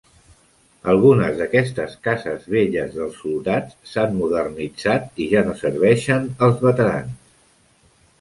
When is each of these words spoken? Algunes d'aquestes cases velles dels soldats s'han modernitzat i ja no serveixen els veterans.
Algunes 0.91 1.35
d'aquestes 1.41 1.91
cases 2.07 2.47
velles 2.53 2.95
dels 2.95 3.19
soldats 3.25 3.75
s'han 3.91 4.17
modernitzat 4.21 5.21
i 5.27 5.29
ja 5.35 5.45
no 5.51 5.53
serveixen 5.61 6.27
els 6.49 6.65
veterans. 6.69 7.13